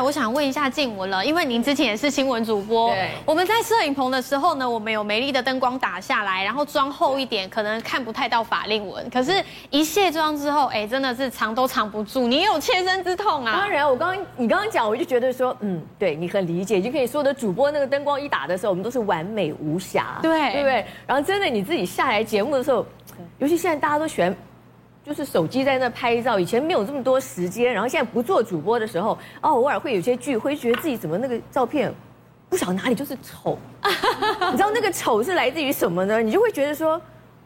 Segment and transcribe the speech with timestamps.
[0.00, 9.08] 来我想问一下静雯了，因为您之前也是新闻主播，对，我们在摄影棚的时候呢，我们有美丽的灯光打下来，然后妆厚一点，可能看不太到法令纹。
[9.10, 13.52] 可是，一卸妆之后，哎，真的是藏都藏不住，你有切身之痛啊。
[13.60, 20.86] 当然，我刚刚你刚刚讲，我就觉得说，嗯，对你很理解，就可以说的主播那个灯光一打的时候，我们都是完美无瑕，对，对不对？
[21.06, 22.86] 然后真的你自己下来节目的时候，
[23.38, 24.34] 尤其现在大家都喜欢。
[25.04, 31.92] 就是手机在那拍照，以前没有这么多时间，然后现在不做主播的时候，哦，偶尔会有些聚会，觉得自己怎么那个照片，
[32.48, 36.20] 不晓得哪里就是丑， 你知道那个丑是来自于什么呢？
[36.20, 37.00] 你就会觉得说，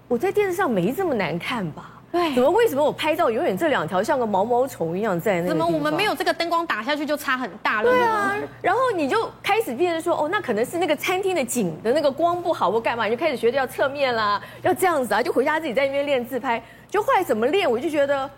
[0.09, 1.91] 我在电视上没这么难看吧？
[2.11, 5.49] 对，怎么为什么我拍照永远这两条像个毛毛虫一样在那？
[5.49, 7.91] 怎么我们没有这个灯光打下去就差很大了？
[7.91, 13.05] 对啊，然后你就开始变成说，哦，那可能是那个餐厅的景的那个光不好，或干嘛？
[13.07, 16.63] 你就开始学着要侧面啦，要这样子啊，就回家自己在那边练自拍。
[16.95, 18.31] 就后来怎么练，我就觉得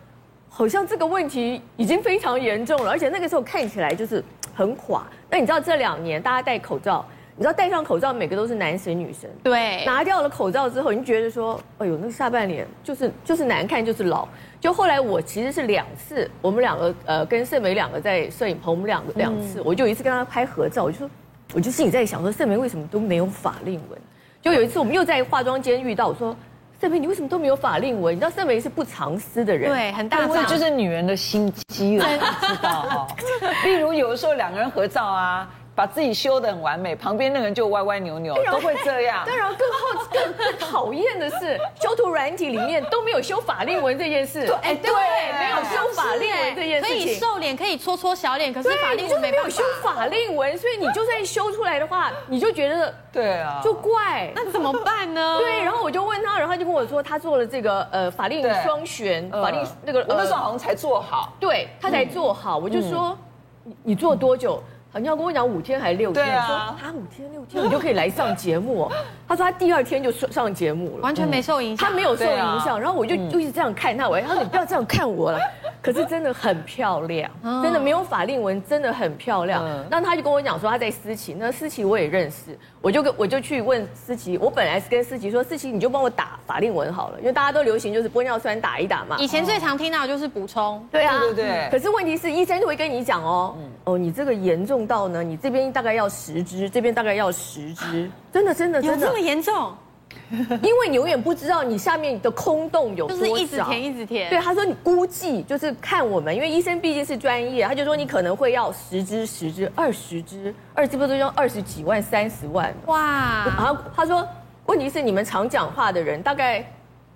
[0.48, 4.24] 好像这个问题已经非常严重了，而且那个时候看起来就是
[4.55, 5.06] 很垮。
[5.29, 7.05] 那你知道这两年大家戴口罩，
[7.37, 14.26] 你知道戴上口罩每个都是男神女神，对，拿掉了口罩之后，你就觉得说，哎呦，那个下半脸就是就是难看，就是老。
[14.59, 21.10] 就后来我其实是两次，我们两个呃跟盛梅两个在摄影棚，我们两个两次，我就一次跟他拍合照，我就说，
[21.52, 24.01] 我就心里在想说，盛梅为什么都没有法令纹？
[24.41, 26.35] 就有一次我们又在化妆间遇到，我说。
[26.80, 28.15] 盛梅，你为什么都没有法令纹？
[28.15, 33.09] 你知道盛梅是不藏私的人，对，很大，这就是女人的心机了，你知道哈。
[33.65, 35.49] 例如有的时候两个人合照啊。
[35.77, 39.24] 把自己修得很完美，旁边那个人就歪歪扭扭，都会这样。
[39.29, 44.51] 当然更好、更更讨厌的是，修图软体里面都没有修法令纹这件事。
[44.63, 44.91] 哎，对，
[45.38, 47.04] 没有修法令纹这件事情。
[47.04, 54.32] 可以瘦脸，可以搓搓小脸，可是法令纹没有修法令纹，所以你就算修出来的话，你就觉得对啊，就怪。
[54.35, 55.37] 那怎么办呢？
[55.45, 63.15] 对，然后我就问他，然后他就跟我说，他做了这个呃法令双旋，法令那个我那时候好像才做好，对他才做好，我就说
[63.63, 64.62] 你你做多久？
[64.98, 66.38] 你要跟我讲五天还是六天？
[66.38, 68.92] 啊、说他五天六天你就可以来上节目、哦。
[69.28, 71.88] 他说他第二天就上上节目了，完全没受影响。
[71.88, 75.38] 他没有受影响，然后我就就一直这样看他，我他说你不要这样看我了。
[75.86, 77.30] 可是真的很漂亮，
[77.62, 79.64] 真的没有法令纹，真的很漂亮。
[79.88, 89.16] 那他就跟我讲说他在思琪，那思琪我也认识，我就跟我就去问思琪，我本来是跟思琪说，思琪你就帮我打法令纹好了，因为大家都流行就是玻尿酸打一打嘛。
[89.19, 91.69] 以前最常听到的就是补充，对啊，对对。
[91.70, 99.72] 可是问题是医生就会跟你讲哦，哦你这个严重到呢，你这边大概要十支，这边大概要十支，真的真的真的有这么严重？
[100.31, 104.28] 因为你永远不知道你下面的空洞有多少，就是一直填一直填。
[104.31, 112.75] 对，他说你估计就是看我们，因为医生毕竟是专业，他就说你可能会要十支、十支、二十支，二十支不都要二十几万、三十万？
[112.87, 113.44] 哇！
[113.47, 114.27] 然后他说，
[114.66, 116.65] 问题是你们常讲话的人，大概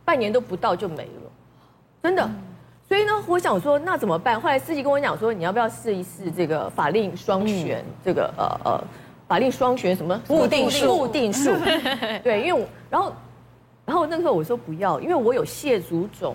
[0.04, 1.30] 半年都不到就没了，
[2.02, 2.30] 真的。
[2.88, 4.40] 所以呢，我想说那怎么办？
[4.40, 7.84] 后来司机跟我讲说，你要不要试一试这个法令双旋？
[8.04, 8.84] 这个呃呃。
[9.28, 10.88] 法令双旋什么固定术？
[10.88, 11.52] 固定术，
[12.24, 13.12] 对，因为我然后，
[13.86, 16.34] 然后那个时候我说不要，因为我有蟹足肿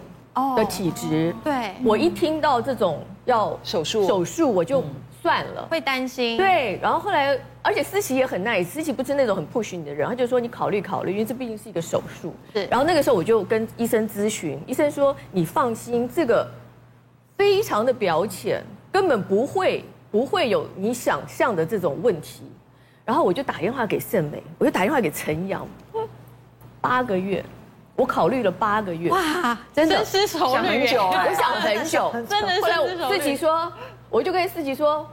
[0.55, 4.83] 的体质，对，我一听到这种要手术手术我就
[5.21, 6.38] 算了，会担心。
[6.38, 12.33] 对，然后后来，而且思琪也很 nice，思琪不是那种很 push 你的人，他就说你考虑考虑，因为这毕竟是一个手术。
[12.53, 16.47] 是，然后那个时候我就跟医生咨询，医生说你放心，这个
[17.37, 22.43] 非常的表浅，根本不会不会有你想象的这种问题。
[23.03, 25.67] 然后我就打电话给盛美，我就打电话给陈阳，
[26.88, 27.44] 八个月，
[27.96, 32.47] 我考虑了八个月，哇，真的深思熟虑很久，我想很久， 真的。
[32.62, 33.72] 后来思琪说，
[34.09, 35.07] 我就跟思琪说，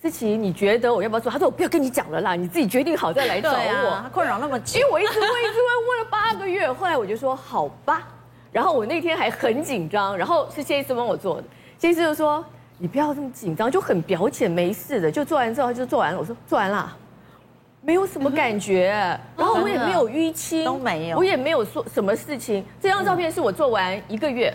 [0.00, 1.32] 思琪，你觉得我要不要做？
[1.32, 4.10] 他说我不要跟你讲了啦，你自己决定好再来找我。
[4.12, 6.72] 困扰那么久，因为我一直问，一直问，问了八个月。
[6.72, 8.02] 后来我就说好吧，
[8.52, 11.44] 然后我那天还很紧张，然后是谢医师帮我做的，
[11.78, 12.44] 谢医师就说。
[12.78, 16.18] 你不要这么紧张，就很表浅，没事的，就做完之后就做完了。
[16.18, 16.94] 我说做完了，
[17.86, 18.88] 没有什么感觉，
[19.36, 22.64] 然后我也没有淤青，都没有，我也没有说什么事情。
[22.80, 24.52] 这张照片是我做完一个月，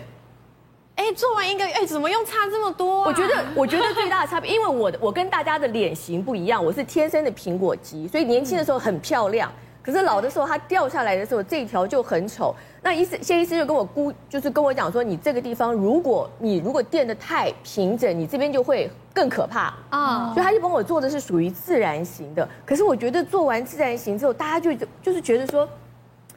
[0.98, 3.06] 哎，做完一个月，哎，怎么又差这么多？
[3.06, 9.50] 我觉得， 我觉得最大的差别，因为我我跟大家的脸型不一样，我是天生的苹果肌，所以年轻的时候很漂亮。
[9.84, 12.54] 可是老的时候，它掉下来的时候，这一条就很丑。
[12.84, 20.32] 那医生谢医师就跟我估，就是跟我讲说，你这个地方，如果你如果垫的太平整，你这边就会更可怕啊。
[20.34, 22.48] 所以他就帮我做的是属于自然型的。
[22.66, 25.68] 可是我觉得做完自然型之后，大家就就是觉得说，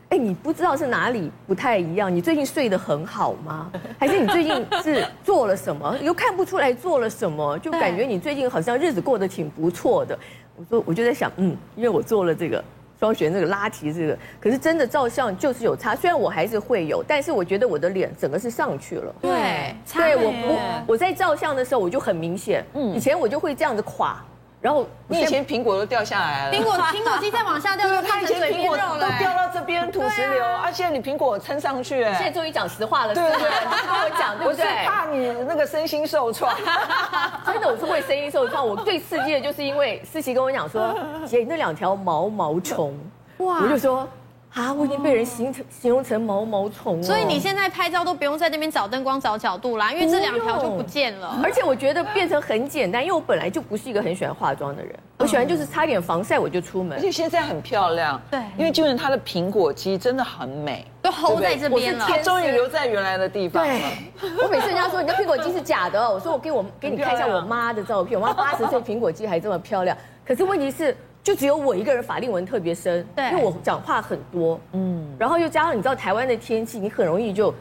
[0.08, 2.14] 哎，你不知道是哪里不太一样？
[2.14, 3.70] 你最近睡得很好吗？
[3.98, 5.96] 还是你最近是做了什么？
[6.00, 10.18] 又看不出来做了什么，就感觉你最近好像日子过得挺不错的。
[10.56, 12.62] 我说，我就在想，嗯，因为我做了这个。
[12.98, 15.94] 双旋那个拉提这个，可是真的照相就是有差。
[15.94, 19.14] 虽然我还是会有，但是我觉得我的脸整个是上去了。
[19.20, 24.22] 对，对我不我在照相的时候我就很明显，嗯，以前我就会这样子垮。
[24.64, 33.40] 然后你以前苹果都掉下来了，苹果苹果肌再往下掉， 就变成苹果都掉到这边土石流，啊，现在你苹果撑上去，现在终于讲实话了，对不对？
[33.40, 34.86] 跟我讲，对不对？
[34.86, 36.56] 怕你那个身心受创，
[37.44, 38.66] 真的我是会身心受创。
[38.66, 42.98] 我最刺激的就是因为思琪跟我讲说，姐那两条毛毛虫，
[43.40, 44.08] 哇，我就说。
[44.54, 44.72] 啊！
[44.72, 51.40] 我已经被人形成形容成毛毛虫了，所以你现在拍照都不用在那边找灯光找角度啦，因为这两条就不见了。
[51.42, 56.96] 而且我觉得变成很简单，因为我本来就不是一个很喜欢化妆的人，我喜欢就是擦点防晒我就出门。
[56.96, 63.74] 而且现在很漂亮，对，因为就是它的苹果肌真的很美，都 hold 在这边了，它终于留在原来的地方了。
[64.20, 70.96] 对，我每次人家说你的苹果肌是假的，我说我给我给你看一下我妈的照片，我妈八十岁苹果肌还这么漂亮，可是问题是。
[71.24, 77.52] 就只有我一个人法令纹特别深，对，因为我讲话很多，嗯，然后又加上你知道台湾的天气，你很容易就，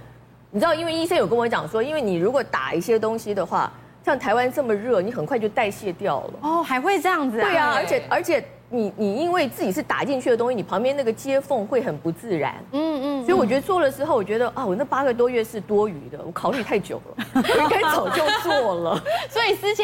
[0.51, 3.71] 你知道，因为医生有跟我讲说，因为你如果打一些东西的话，
[4.03, 6.33] 像台湾这么热，你很快就代谢掉了。
[6.41, 7.49] 哦，还会这样子啊？
[7.49, 19.83] 对啊，而且而且你你因为自己是打进去的东西，你旁边那个接缝会很不自然，嗯嗯，所以我觉得做了之后，我觉得啊，我那八个多月是多余的，我考虑太久了，我 应该早就做了，所以思琪。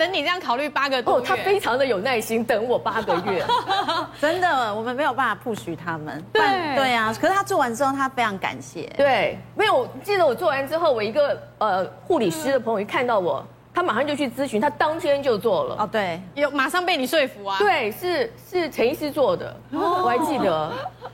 [0.00, 3.44] 等你这样考虑八个多月，哦，他非常的有耐心等我八个月，
[4.18, 6.24] 真的，我们没有办法 push 他们。
[6.32, 6.42] 对
[6.74, 8.90] 对啊，可是他做完之后，他非常感谢。
[8.96, 13.44] 对，没有，记得我做完之后，我一个呃护理师的朋友一看到我。
[13.80, 15.76] 他马上就去咨询，他当天就做了。
[15.78, 17.56] 哦，对，有马上被你说服啊？
[17.58, 20.70] 对，是是陈医师做的，哦、我还记得。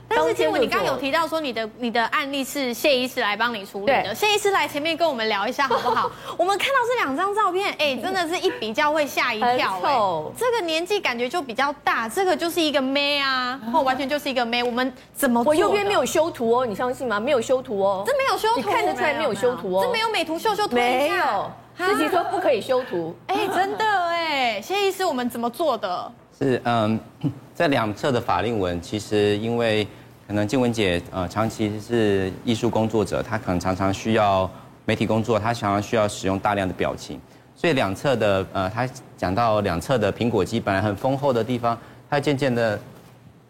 [0.09, 6.11] 但是结果你刚刚有提到说你的你的案例是谢医师来帮你处理的，对谢医师来前面跟我们聊一下好不好？
[6.37, 9.47] 我们看到这两张照片，哎，真的是一比较会吓一跳。
[9.49, 14.61] 哎臭，这个年纪感觉就比较大，这个就是一个妹啊，然后完全就是一个妹。
[14.61, 15.41] 我们怎么？
[15.45, 17.17] 我右边没有修图哦，你相信吗？
[17.17, 21.49] 没有修图哦，这没有修图，你看得出来没有修图哦，这没有美图秀秀图没有。
[21.77, 26.11] 自己说不可以修图，哎，真的哎，谢医师，我们怎么做的？
[26.37, 26.99] 是嗯，
[27.53, 29.87] 在两侧的法令纹，其实因为
[30.27, 34.49] 可能静雯姐呃长期是艺术工作者，她可能常常需要
[34.85, 37.19] 媒体工作，她常常需要使用大量的表情，
[37.55, 41.77] 所以两侧的呃，她讲到两侧的苹果肌本来很丰厚的地方，
[42.09, 42.79] 它渐渐的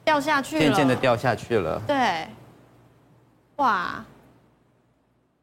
[0.04, 1.82] 掉下去了，渐渐的掉下去了。
[1.88, 2.28] 对，
[3.58, 4.04] 哇。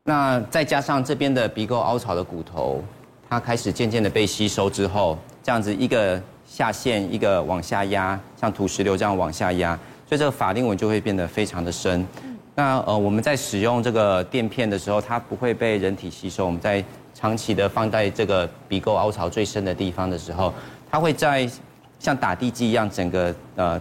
[0.06, 2.84] 那再加上这边的鼻沟凹槽的骨头，
[3.26, 9.74] 它开始渐渐的被吸收之后，这样子一个下陷，一个往下压，像土石流这样往下压，
[10.06, 12.06] 所以这个法令纹就会变得非常的深。
[12.54, 16.44] 那呃，我们在使用这个垫片的时候，它不会被人体吸收。
[16.44, 16.84] 我们在
[17.14, 20.52] 长期的放在这个鼻沟凹槽最深的地方的时候，
[20.90, 21.50] 它会在
[21.98, 23.80] 像打地基一样，整个呃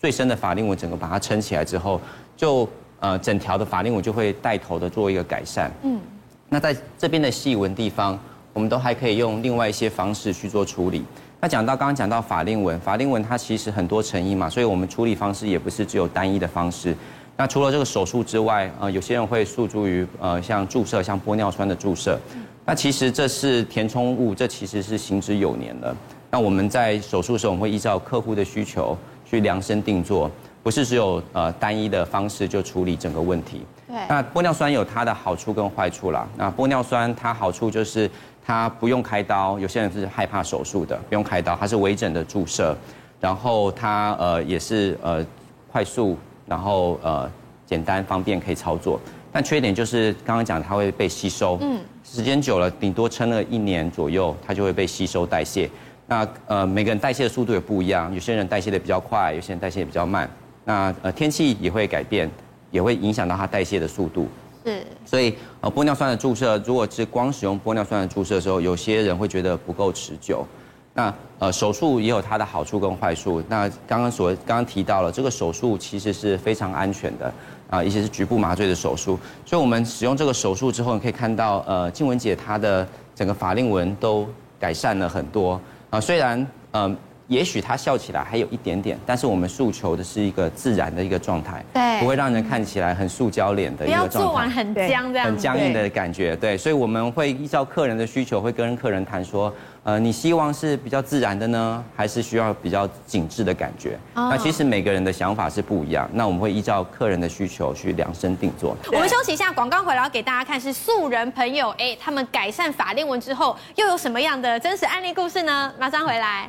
[0.00, 2.00] 最深的法令纹整个把它撑起来之后，
[2.38, 2.66] 就。
[3.00, 5.70] 呃，整条的法令纹就会带头的做一个改善。
[5.82, 6.00] 嗯，
[6.48, 8.18] 那在这边的细纹地方，
[8.52, 11.04] 我们都还可以用另外一些方式去做处理。
[11.38, 16.96] 那讲到刚刚讲到法令纹，法令纹它其实很多成因嘛，所以我们处理方式也不是只有单一的方式。
[17.36, 22.18] 那除了这个手术之外，呃，有些人会诉诸于呃像注射，像玻尿酸的注射。
[22.64, 25.94] 那其实这是填充物，这其实是行之有年的。
[26.30, 28.96] 那我们在手术的时候，我们会依照客户的需求
[29.28, 30.30] 去量身定做。
[30.66, 33.64] 不是只有呃单一的方式就处理整个问题。
[33.86, 33.96] 对。
[34.08, 36.26] 那玻尿酸有它的好处跟坏处啦。
[36.36, 38.10] 那玻尿酸它好处就是
[38.44, 42.76] 它不用开刀，有些人是害怕手术的，不用开刀，它是微整的注射，
[43.20, 45.24] 然后它呃也是呃
[45.70, 46.18] 快速，
[46.48, 47.30] 然后呃
[47.64, 48.98] 简单方便可以操作。
[49.30, 55.70] 但缺点就是刚刚讲它会被吸收，嗯，时间久了，顶多撑了一年左右，它就会被吸收代谢。
[56.08, 60.28] 那呃每个人代谢的速度也不一样，有些人代谢的比较快，有些人代谢的比较慢。
[60.66, 62.28] 那呃天气也会改变，
[62.72, 64.28] 也会影响到它代谢的速度。
[64.64, 70.44] 是，所以呃玻尿酸的注射，如果是光使用玻尿酸的注射的时候，有些人会觉得不够持久。
[70.92, 73.40] 那呃手术也有它的好处跟坏处。
[73.48, 77.32] 那刚刚所刚刚提到了，这个手术其实是非常安全的
[77.70, 79.16] 啊，一些是局部麻醉的手术。
[79.44, 84.26] 所以我们使用这个手术之后，你可以看到呃静雯姐她的整个法令纹都
[84.58, 86.96] 改善了很多啊，虽然嗯。
[87.28, 99.52] 也许他笑起来还有一点点，但是我们诉求的是一个自然的一个状态，对，不会让人看起来很塑胶脸的一个状态，不要做完很僵这样，很僵硬的感觉，对，所以我们会依照客人的需求，会跟客人谈说，
[99.82, 103.98] 呃，你希望是比较自然的呢，还是需要比较紧致的感觉？
[104.14, 108.76] 那其实每个人的想法是不一样，那我们会依照客人的需求去量身定做。
[108.92, 115.72] 我们休息一下，广告回来要给大家看是素人朋友，哎，他们改善法令纹之后又有什么样的真实案例故事呢？
[115.78, 116.48] 马上回来。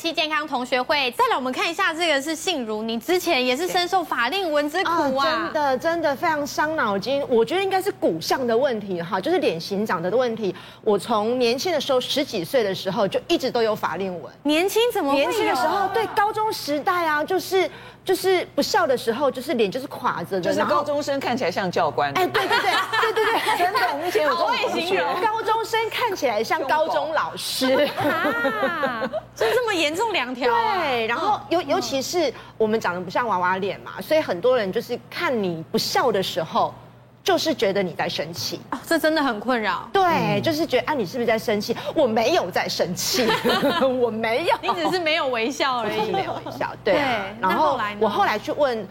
[0.00, 1.10] 气健康同学会。
[1.10, 7.22] 再来，我们看一下这个是信如，你之前也是深受法令纹之苦啊，真的真的非常伤脑筋。
[7.28, 10.54] 我觉得应该是骨相的问题哈，就是脸型长得的问题。
[10.82, 14.32] 我从年轻的时候十几岁的时候就一直都有法令纹。
[14.44, 15.12] 年轻怎么？
[15.12, 17.70] 年轻的时候，对高中时代啊，就是。
[18.04, 22.10] 就是不笑的时候，就是脸就是垮着的，就是高中生看起来像教官。
[22.14, 30.52] 哎，对对对对对对，真的，我们以前有这种形容，高中生看起来像高中老师啊，就这么严重两条。
[30.52, 36.74] 对，然后尤尤其是我们长得不像娃娃脸嘛，所以很多人就是看你不笑的时候。
[37.22, 39.88] 就是觉得你在生气哦，这真的很困扰。
[39.92, 41.76] 对，嗯、就是觉得啊，你是不是在生气？
[41.94, 43.26] 我没有在生气，
[44.00, 46.72] 我没有，你只是没有微笑而已，没有微笑。
[46.82, 46.94] 对，
[47.40, 48.86] 然后我后来去问。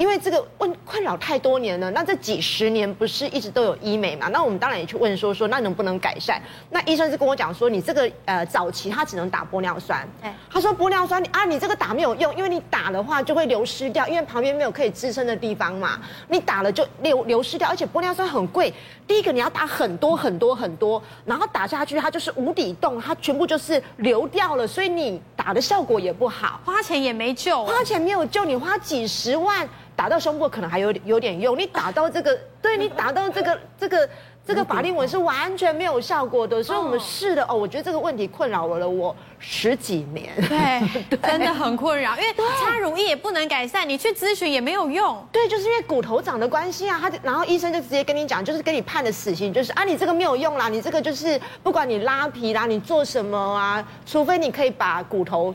[0.00, 4.28] 因为这个问困扰太多年了，那这几十年不是一直都有医美嘛？
[4.28, 6.40] 那我们当然也去问说说，那能不能改善？
[6.70, 10.08] 那医生是跟我讲说，你这个呃早期他只能打玻尿酸。
[10.22, 16.00] 哎，他说玻尿酸你啊，你这个打没有用，因为你打的话就会流失掉，因为旁边没有可以支撑的地方嘛。
[16.28, 18.72] 你打了就流流失掉，而且玻尿酸很贵。
[19.10, 29.68] 第一个你要打很多很多很多，然后打下去它就是无底洞，它全部就是流掉了，所以你打的效果也不好，花钱也没救，花钱没有救，你花几十万。
[29.96, 34.08] 打到胸部可能还有有点用，你打到这个，对你打到这个这个
[34.50, 41.18] 这个法令纹是完全没有效果的，所以我们试的哦，我觉得这个问题困扰我了我十几年，对， 对。
[41.30, 55.54] 真的很困扰，因为擦乳液也不能改善，你去咨询也没有用，对，就是因为骨头长的关系啊，他然后医生就直接跟你讲，就是跟你判的死刑，就是啊，你这个没有用啦，你这个就是不管你拉皮啦，你做什么啊，除非你可以把骨头。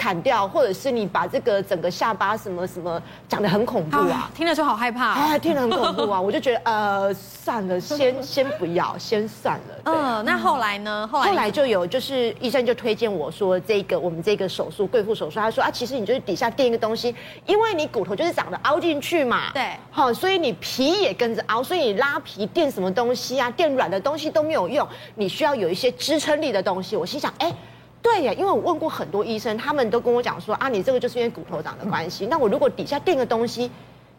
[0.00, 9.74] 砍掉，或者是你把这个整个下巴什么什么讲得很恐怖啊，听了就好害怕，哎，听了很恐怖啊， 我就觉得呃，算了，先先不要，先算了。
[9.84, 11.06] 嗯，那后来呢？
[11.12, 17.14] 后来后来就有，就是医生就推荐我说，这个我们这个手术贵妇手术，他说啊，其实你就是底下垫一个东西，
[17.44, 26.96] 因为你骨头就是长得凹进去嘛，对，好，所以你皮也跟着凹，所以你拉皮垫什么东西啊，垫软的东西都没有用，你需要有一些支撑力的东西。
[26.96, 27.52] 我心想，哎。
[28.02, 32.26] 对呀，因为我问过很多医生，他们都跟我讲说啊，你这个就是因为骨头长的关系。
[32.26, 33.70] 那我如果底下垫个东西，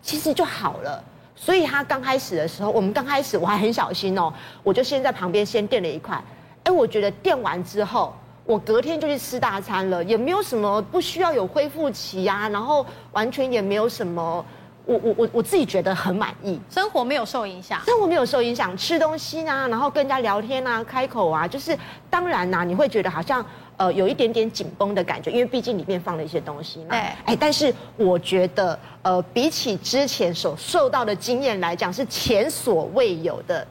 [0.02, 1.04] 其实就好了。
[1.36, 4.32] 所以他刚开始的时候，我们刚开始我还很小心哦，
[4.64, 6.22] 我就先在旁边先垫了一块。
[6.64, 8.14] 哎，我觉得垫完之后，
[8.46, 14.46] 我隔天就去吃大餐了，也没有什么不需要有恢复期呀，然后完全也没有什么。
[14.84, 21.78] 我我我我自己觉得很满意，生活没有受影响，生活没有受影响，吃东西呢，然后跟人家聊天啊，开口啊，就是
[22.10, 23.46] 当然呐，你会觉得好像
[23.82, 26.90] 呃有一点点紧绷的感觉，因为毕竟里面放了一些东西嘛。
[26.92, 33.66] 对，哎，但是我觉得呃比起之前所受到的经验来讲，是前所未有的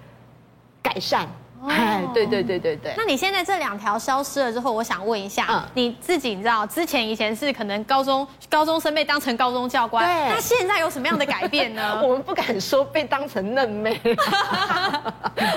[0.82, 1.28] 改善。
[1.68, 2.94] 哎，对对对对对。
[2.96, 12.00] 那你现在这两条消失了之后，我想问一下，嗯、你自己你知道之前以前是可能高中高中生被当成高中教官，那现在有什么样的改变呢？
[12.02, 14.00] 我们不敢说被当成嫩妹，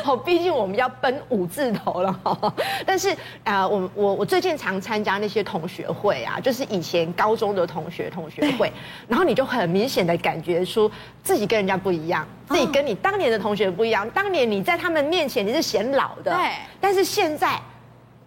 [0.04, 2.54] 好， 毕竟我们要奔五字头了哈。
[2.86, 3.12] 但是
[3.44, 8.74] 啊、呃，我我我最近常参加那些同学会啊，就是以前高中的同学同学会，对
[9.08, 10.92] 然后你就很明显的感觉出
[11.24, 12.28] 自己跟人家不一样。
[12.54, 17.60] 自己跟你当年的同学不一样，当年你在他们面前你是显老的，对，但是现在。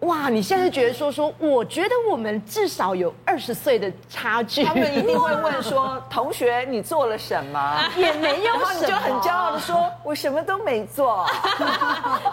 [0.01, 0.29] 哇！
[0.29, 4.63] 你现在觉得说说，我觉得我们至少有二十岁的差距。
[4.63, 11.27] 他们一定会问说：“同学，你做了什么？” 也没有你就很骄傲的说：“我什么都没做。”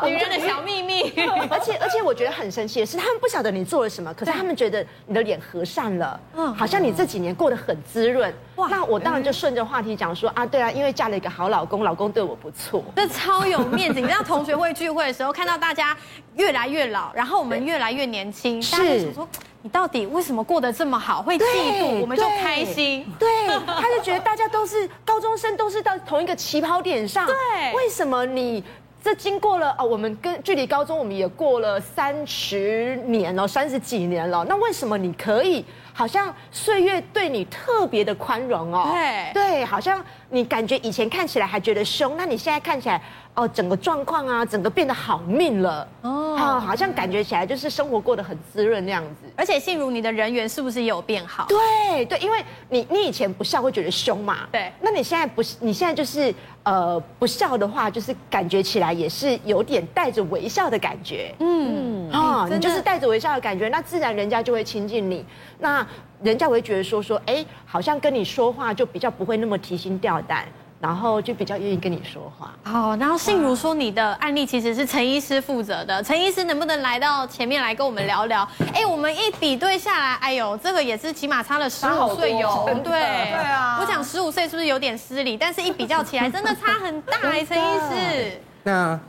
[0.03, 1.13] 女人的小秘密。
[1.49, 8.31] 而 且而且，我觉得很神奇的是，他们不晓得你做了什么，可是他们觉得你的脸和善了，嗯，好像你这几年过得很滋润。
[8.57, 8.67] 哇！
[8.69, 13.99] 那我当然就顺着话题讲说啊，对啊，因为嫁了一个好老公，老公对我不错， 这超有面子。
[13.99, 15.97] 你知道同学会聚会的时候，看到大家
[16.35, 17.63] 越来越老，然后我们。
[17.63, 19.25] 越来越年轻，是大家想说
[19.61, 21.21] 你到底为什么过得这么好？
[21.21, 21.43] 会嫉
[21.81, 23.05] 妒，我们就开心。
[23.17, 23.29] 对，
[23.65, 27.25] 他就觉得大家都是高中生，都是到同一个起跑点上。
[27.25, 27.35] 对，
[27.73, 28.61] 为什么你
[29.01, 29.85] 这经过了哦？
[29.85, 34.43] 我们跟距离高中我们也过了三十年了，三十几年了。
[34.49, 38.89] 那为什么你可以好像岁月对你特别的宽容哦？
[38.91, 43.01] 对，对，好像你感觉以前看起来还觉得凶，那你现在看起来。
[43.35, 49.27] 哦，整个状况啊，整个变得好命了哦，好像感觉起来就是生活过得很滋润那样子。
[49.35, 51.47] 而且信如你的人缘是不是也有变好？
[51.47, 56.31] 对对，因为你你以前不笑会觉得凶嘛，对，那你现在不是，你现在就是
[56.61, 61.33] 呃不笑的话，就是感觉起来也是有点带着微笑的感觉。
[61.39, 65.25] 嗯啊，你就是带着微笑的感觉，那自然人家就会亲近你，
[65.59, 65.85] 那
[66.21, 70.45] 人家会觉得说说，哎，好像跟你说话就比较不会那么提心吊胆。
[70.83, 72.51] 然后就比较愿意跟你说话。
[72.61, 78.45] 好，然后信如说你的案例其实是陈医师负责的，陈医师能不能来到前面来跟我们聊聊？
[78.73, 83.77] 哎，我们一比对下来，哎呦，这个也是起码差了十五岁有，对对啊。
[83.79, 85.37] 我讲十五岁是不是有点失礼？
[85.37, 88.41] 但是一比较起来，真的差很大 哎，陈医师。
[88.63, 88.99] 那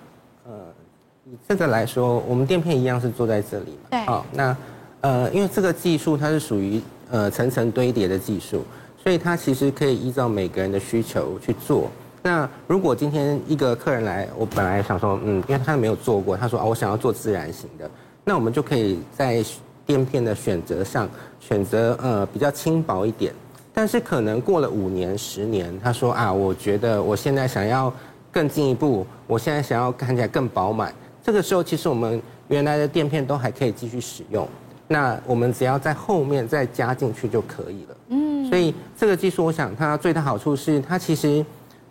[1.49, 3.89] 这个来说，我们垫片一样是坐在这里嘛？
[3.91, 4.01] 对。
[4.07, 4.57] 好，那
[5.01, 8.65] 呃，因为这个技术它是属于呃层层堆叠的技术。
[9.03, 11.91] 所以它其实可以依照每个人的需求去做。
[12.23, 17.91] 那如果今天一个客人来，我本来想说，嗯，因为他没有做过，他说啊，我想要做自然型的，
[18.25, 19.45] 那我们就可以在
[19.85, 21.07] 垫片的选择上
[21.39, 23.35] 选择呃比较轻薄一点。
[23.75, 27.93] 但是可能过了五年、十年，他说啊，我觉得我现在想要
[28.33, 30.95] 更进一步，我现在想要看起来更饱满。
[31.25, 34.47] 这个时候，其实我们原来的垫片都还可以继续使用。
[34.87, 37.97] 那我们只要在后面再加进去就可以了。
[38.09, 41.43] 嗯，所以这个技术，我想它最大好处是它其实，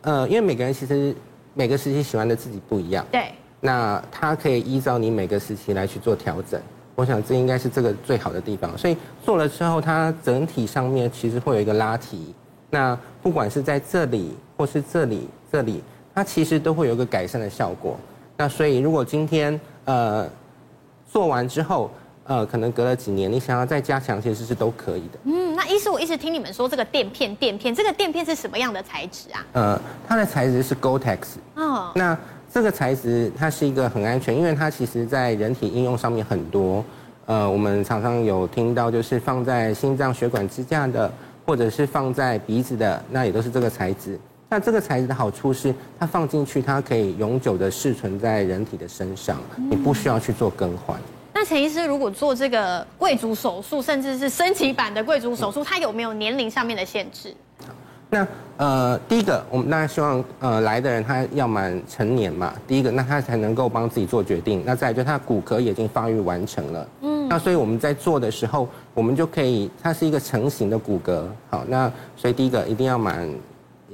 [0.01, 1.15] 呃，因为每个人其实
[1.55, 3.03] 每个时期喜欢的自己不一样。
[3.11, 3.31] 对。
[3.59, 6.61] 那它可以依照你每个时期来去做调整。
[6.93, 8.77] 我想这应该是这个最好的地方。
[8.77, 12.35] 所以做了之后，它整体上面其实会有一个拉提。
[12.69, 15.81] 那不管是在这里或是这里这里，
[16.13, 17.97] 它其实都会有一个改善的效果。
[18.37, 20.27] 那所以如果今天呃
[21.11, 21.91] 做完之后，
[22.25, 25.19] 呃，可能隔了几年，你想要再加强，其实是都可以的。
[25.25, 29.45] 嗯，那医师，我一直听你们说这个垫片，垫片，这个垫片是什么样的材质啊？
[29.51, 31.19] 呃，它的材质是 Gore-Tex。
[31.55, 31.91] 哦。
[31.93, 32.17] 那
[32.51, 36.83] 这个材质它是一个很安全，因为它其实在人体应用上面很多。
[37.25, 41.11] 呃，我们常常有听到，就是放在心脏血管支架的，
[41.45, 44.19] 或者是放在鼻子的，那也都是这个材质。
[44.53, 50.95] 那这个材质的好处是，它放进去，它可以永久的适存在人体的身上，你不需要去做更换。
[51.33, 57.33] 那陈医师，如果做这个贵族手术，甚至是升级版的贵族手术，它有没有年龄上面的限制？
[58.12, 64.62] 那呃，第一个，我们当然希望呃来的人他要满成年嘛，第一个，那他才能够帮自己做决定。
[64.63, 73.27] 那再来就他骨骼已经发育完成了，嗯，那所以我们在做的时候，我们就可以，它是一个成型的骨骼，好，那所以第一个一定要满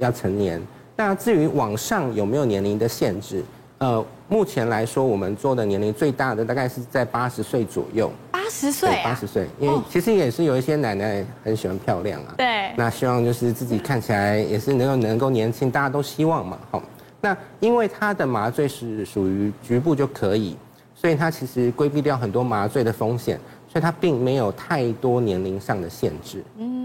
[0.00, 0.60] 要成年。
[0.96, 3.44] 那至于网上有没有年龄的限制？
[3.78, 8.10] 呃，目前来说，我们做的年龄最大的大概是在八十岁左右。
[8.30, 9.04] 八十岁啊？
[9.04, 12.34] 八十岁，因为其实也是有一些奶奶很喜欢漂亮啊。
[12.36, 12.72] 对。
[12.76, 16.58] 那希望就是自己看起来也是能够能够年轻，大家都希望嘛。
[16.70, 16.82] 好，
[17.22, 20.56] 那因为它的麻醉是属于局部就可以，
[20.94, 26.44] 所以它其实规避掉很多麻醉的风险，所以它并没有太多年龄上的限制。
[26.58, 26.79] 嗯。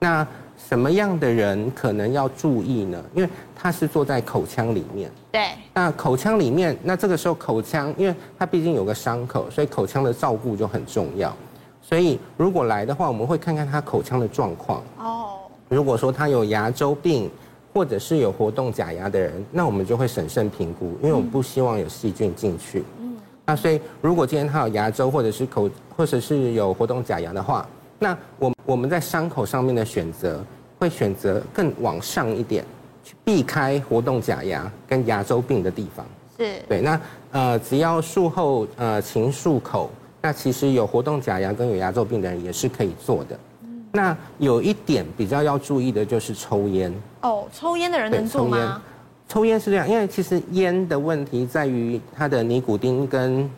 [0.00, 0.26] 那。
[0.68, 3.02] 什么样的人可能要注意呢？
[3.12, 5.10] 因为他是坐在口腔里面。
[5.32, 5.48] 对。
[5.74, 11.34] 那口腔里面，那这个时候口腔，因为它毕竟有个伤口，所以口腔的照顾就很重要。
[11.82, 14.80] 所以如果来的话，我们会看看他口腔的状况。
[14.98, 15.38] 哦。
[15.68, 17.28] 如果说他有牙周病，
[17.72, 22.84] 或者是有活动假牙的人，那我们就会审慎评估，因为我们不希望有细菌进去。
[23.00, 23.16] 嗯。
[23.46, 27.66] 那所以如果今天他有牙周，或者是口，或者是有活动假牙的话，
[28.02, 30.42] 那我我们在伤口上面的选择
[30.78, 32.64] 会选择更往上一点，
[33.04, 36.06] 去避开活动假牙跟牙周病的地方。
[36.38, 36.80] 是对。
[36.80, 39.90] 那呃，只要术后呃勤漱口，
[40.22, 43.38] 那其实有活动假牙跟有牙周病的人也是可以做的。
[43.64, 43.84] 嗯。
[43.92, 46.90] 那有一点比较要注意的就是抽烟。
[47.20, 48.82] 哦，抽烟的人能做吗？
[49.28, 53.50] 抽烟是这样，因为其实烟的问题在于它的尼古丁跟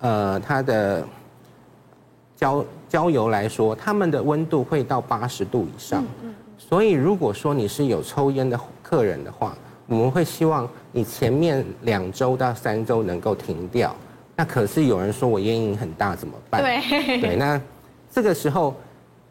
[0.00, 1.02] 呃它的
[2.36, 2.62] 焦。
[2.88, 6.04] 焦油来说，他们的温度会到八十度以上，
[6.56, 13.94] 所以如果说你是有抽烟的客人的话，我们会希望你前面两周到三周能够停掉。
[14.36, 16.62] 那可是有人说我烟瘾很大怎么办？
[16.62, 17.60] 对对，那
[18.10, 18.74] 这个时候，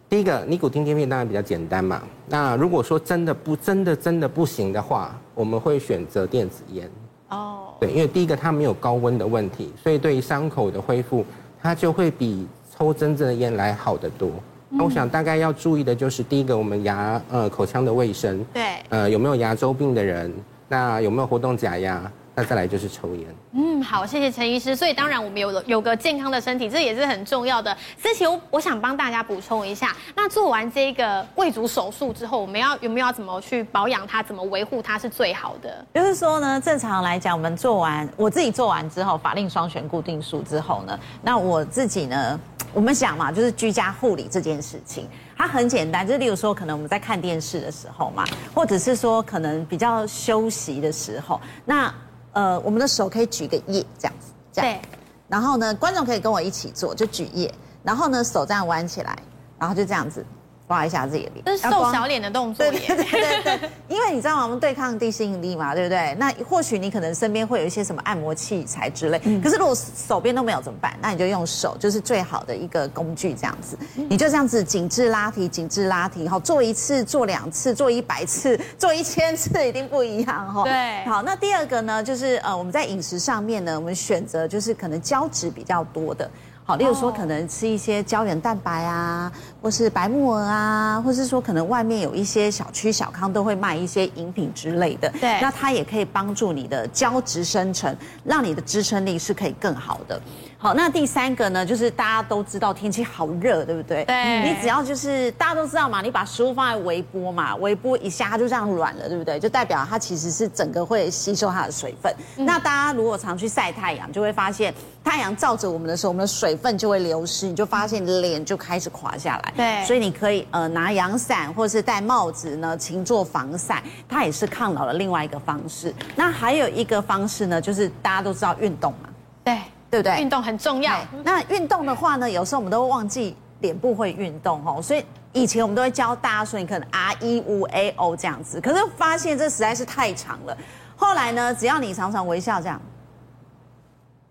[0.09, 2.03] 第一个尼古丁贴片当然比较简单嘛。
[2.27, 6.89] 那如果说真的不真的真的不行的话，我们会选择电子烟。
[7.29, 11.25] 哦，对，因为第一个它没有高温的问题，所以对于伤口的恢复，
[11.61, 12.45] 它就会比。
[12.77, 14.31] 抽真正的烟来好得多。
[14.69, 20.33] 那我想大概要注意的就是，第一个，我们牙呃口腔的卫生，对，呃有没有牙周病的人，
[20.67, 22.11] 那有没有活动假牙？
[22.37, 23.25] 那再来就是抽烟。
[23.53, 24.75] 嗯，好，谢谢陈医师。
[24.75, 27.73] 所以当然我们有有个健康的身体，这也是很重要的。
[27.97, 35.85] 思琪，我我想帮大家补充一下，那做完这个贵族手术之后，我们要有没有要怎么去保养它，怎么维护它是最好的？
[35.93, 42.37] 就是说呢，正常来讲，我们做完我自己做完之后，法令双旋固定术之后呢，那我自己呢，
[42.75, 51.91] 我们想嘛，就是居家护理这件事情，它很简单，就是例如说，可能我们在看电视的时候嘛，或者是说可能比较休息的时候，那。
[52.35, 54.69] 呃，我们的手可以举个耶，这样子，这样。
[54.69, 54.81] 对。
[55.29, 57.49] 然后呢，观众可以跟我一起做，就举耶。
[57.81, 59.17] 然后呢，手这样弯起来，
[59.57, 60.25] 然后就这样子，
[60.67, 62.65] 刮一下自己的脸，这是瘦小脸的动作。
[62.65, 64.43] 对对对对对， 因为你知道吗？
[64.43, 66.15] 我们对抗地心引力嘛，对不对？
[66.17, 70.97] 那或许你可能身边会有一些什么按摩器材之类，嗯、可是如果手边都没有怎么办？
[71.01, 80.63] 那你就用手，就是最好的一个工具，这样子，你就这样子紧致拉提，紧致拉提，好，做一次，做两次，做一百次， 做一千次，一定不一样哈。
[80.63, 86.29] 对，好，那第二个呢，就是呃，我们在饮食上面呢，我们选择就是可能胶质比较多的。
[86.67, 95.07] 好，例如说可能吃一些胶原蛋白啊，或是白木耳啊，或是说可能外面有一些小区小康都会卖一些饮品之类的。
[95.21, 100.19] 对，那它也可以帮助你的胶质生成，让你的支撑力是可以更好的。
[100.65, 104.03] 好，那第三个呢，就是大家都知道天气好热，对不对？
[104.05, 104.41] 对。
[104.41, 109.39] 你只要就是大家都知道嘛，你把食物放在微波嘛，微波一下它就这样软了，对不对？
[109.39, 112.11] 就代表它其实是整个会吸收它的水分。
[112.37, 114.73] 嗯、那大家如果常去晒太阳，就会发现
[115.03, 119.53] 太阳照着我们的时候，我们的水分就会流失，你就发现脸就开始垮下来。
[119.55, 119.85] 对。
[119.85, 125.93] 所以你可以呃拿阳伞或者是戴帽子呢，勤做防晒，它也是抗老的另外一个方式。
[126.15, 129.09] 那还有一个方式呢，就是大家都知道运动嘛。
[129.43, 129.61] 对。
[129.89, 130.21] 对不对？
[130.21, 130.99] 运动很重要。
[131.23, 140.57] 那运动的话呢，有时候我们都会忘记脸部会运动哦，所以以前我们都会教大家说，你可能 R E 五 A O 这样子，可是发现这实在是太长了。
[140.95, 142.81] 后来呢，只要你常常微笑这样，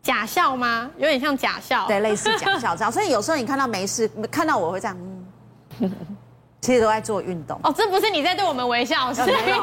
[0.03, 0.91] 假笑吗？
[0.97, 2.93] 有点像假笑，对，类似假笑这样。
[2.93, 4.97] 所以有时候你看到没事，看到我会这样。
[5.81, 5.91] 嗯
[6.65, 7.61] 其实都在做运动。
[7.63, 9.63] 哦，这不是你在对我们微笑，是 没有，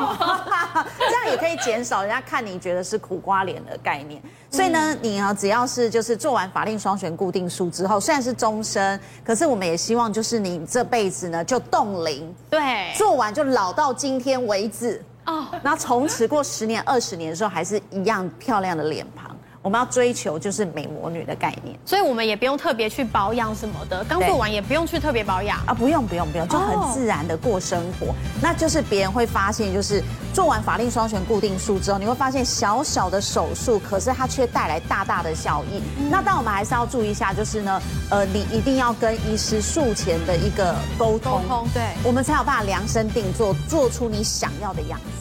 [0.99, 4.21] 这样也可以减少人家看你觉得是苦瓜脸的概念。
[4.51, 15.03] 所以呢，你啊，只要是就是做完法令双旋固定术之后，虽然是终身，可是我们也希望就是你这辈子呢就冻龄，对，做完就老到今天为止。
[15.25, 19.30] 哦，然后从此过十年、二十年的时候还是一样漂亮的脸庞。
[19.61, 28.07] 我们要追求就是美魔女的概念，所以我们也不用特别去保养什么的，刚做完也不用去特别保养啊，不用不用不用，就很自然的过生活。
[28.07, 28.15] Oh.
[28.41, 35.79] 那就是别人会发现，就是做完法令双旋固定术之后，你会发现小小的手术，可是它却带来大大的效益。
[35.99, 45.20] 嗯、那但我们还是要注意一下，就是呢，呃，你一定要跟医师术前的一个沟通，沟通，对，我们才有办法量身定做，做出你想要的样子。